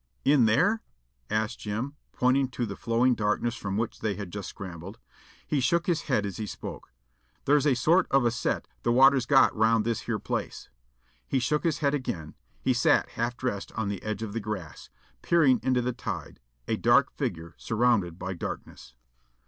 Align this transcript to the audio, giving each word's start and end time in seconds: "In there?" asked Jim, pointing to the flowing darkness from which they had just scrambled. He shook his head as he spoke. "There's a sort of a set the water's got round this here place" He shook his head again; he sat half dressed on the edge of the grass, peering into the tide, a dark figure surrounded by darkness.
"In 0.25 0.45
there?" 0.45 0.81
asked 1.29 1.59
Jim, 1.59 1.95
pointing 2.11 2.47
to 2.57 2.65
the 2.65 2.75
flowing 2.75 3.13
darkness 3.13 3.53
from 3.53 3.77
which 3.77 3.99
they 3.99 4.15
had 4.15 4.31
just 4.33 4.49
scrambled. 4.49 4.97
He 5.45 5.59
shook 5.59 5.85
his 5.85 6.01
head 6.09 6.25
as 6.25 6.37
he 6.37 6.47
spoke. 6.47 6.91
"There's 7.45 7.67
a 7.67 7.75
sort 7.75 8.07
of 8.09 8.25
a 8.25 8.31
set 8.31 8.67
the 8.81 8.91
water's 8.91 9.27
got 9.27 9.55
round 9.55 9.85
this 9.85 9.99
here 10.09 10.17
place" 10.17 10.69
He 11.29 11.37
shook 11.37 11.63
his 11.63 11.79
head 11.85 11.93
again; 11.93 12.33
he 12.63 12.73
sat 12.73 13.09
half 13.09 13.37
dressed 13.37 13.71
on 13.73 13.89
the 13.89 14.01
edge 14.01 14.23
of 14.23 14.33
the 14.33 14.39
grass, 14.39 14.89
peering 15.21 15.59
into 15.61 15.83
the 15.83 15.93
tide, 15.93 16.39
a 16.67 16.77
dark 16.77 17.11
figure 17.11 17.53
surrounded 17.59 18.17
by 18.17 18.33
darkness. 18.33 18.95